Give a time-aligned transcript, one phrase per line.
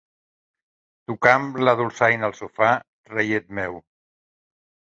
[1.11, 2.73] Toca'm la dolçaina al sofà,
[3.13, 3.81] reiet meu.